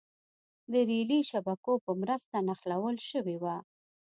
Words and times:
د 0.71 0.73
رېلي 0.89 1.19
شبکو 1.29 1.73
په 1.85 1.91
مرسته 2.01 2.35
نښلول 2.47 2.95
شوې 3.09 3.35
وه. 3.43 3.57